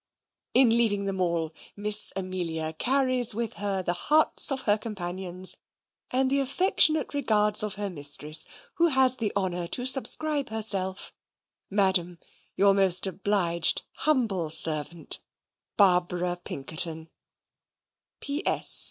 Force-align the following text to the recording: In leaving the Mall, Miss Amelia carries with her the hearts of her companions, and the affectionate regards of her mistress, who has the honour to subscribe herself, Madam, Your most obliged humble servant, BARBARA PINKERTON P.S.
In 0.55 0.69
leaving 0.71 1.05
the 1.05 1.13
Mall, 1.13 1.53
Miss 1.75 2.11
Amelia 2.15 2.73
carries 2.73 3.35
with 3.35 3.53
her 3.61 3.83
the 3.83 3.93
hearts 3.93 4.51
of 4.51 4.61
her 4.63 4.75
companions, 4.75 5.55
and 6.09 6.27
the 6.31 6.39
affectionate 6.39 7.13
regards 7.13 7.61
of 7.61 7.75
her 7.75 7.87
mistress, 7.87 8.47
who 8.77 8.87
has 8.87 9.17
the 9.17 9.31
honour 9.37 9.67
to 9.67 9.85
subscribe 9.85 10.49
herself, 10.49 11.13
Madam, 11.69 12.17
Your 12.55 12.73
most 12.73 13.05
obliged 13.05 13.83
humble 13.93 14.49
servant, 14.49 15.21
BARBARA 15.77 16.37
PINKERTON 16.45 17.07
P.S. 18.21 18.79